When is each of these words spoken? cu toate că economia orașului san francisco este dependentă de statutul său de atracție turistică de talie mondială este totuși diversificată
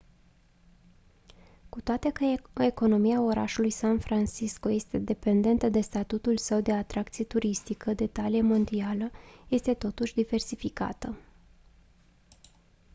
cu 1.69 1.81
toate 1.81 2.11
că 2.11 2.63
economia 2.63 3.21
orașului 3.21 3.69
san 3.69 3.99
francisco 3.99 4.69
este 4.69 4.97
dependentă 4.97 5.69
de 5.69 5.81
statutul 5.81 6.37
său 6.37 6.61
de 6.61 6.71
atracție 6.73 7.25
turistică 7.25 7.93
de 7.93 8.07
talie 8.07 8.41
mondială 8.41 9.11
este 9.47 9.73
totuși 9.73 10.13
diversificată 10.13 11.17